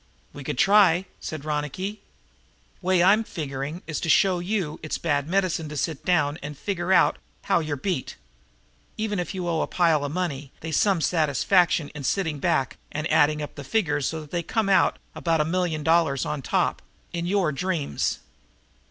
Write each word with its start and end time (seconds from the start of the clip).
"We 0.33 0.43
could 0.43 0.57
try," 0.57 1.05
said 1.19 1.45
Ronicky. 1.45 2.01
"Way 2.81 3.03
I'm 3.03 3.23
figuring 3.23 3.83
is 3.85 3.99
to 3.99 4.09
show 4.09 4.39
you 4.39 4.79
it's 4.81 4.97
bad 4.97 5.27
medicine 5.29 5.69
to 5.69 5.77
sit 5.77 6.03
down 6.03 6.39
and 6.41 6.57
figure 6.57 6.91
out 6.91 7.19
how 7.43 7.59
you're 7.59 7.75
beat. 7.77 8.15
Even 8.97 9.19
if 9.19 9.35
you 9.35 9.47
owe 9.47 9.61
a 9.61 9.67
pile 9.67 10.03
of 10.03 10.11
money 10.11 10.51
they's 10.61 10.75
some 10.77 11.01
satisfaction 11.01 11.89
in 11.89 12.03
sitting 12.03 12.39
back 12.39 12.77
and 12.91 13.05
adding 13.11 13.43
up 13.43 13.53
the 13.53 13.63
figures 13.63 14.07
so 14.07 14.25
that 14.25 14.35
you 14.35 14.43
come 14.43 14.69
out 14.69 14.97
about 15.13 15.39
a 15.39 15.45
million 15.45 15.83
dollars 15.83 16.25
on 16.25 16.41
top 16.41 16.81
in 17.13 17.27
your 17.27 17.51
dreams. 17.51 18.21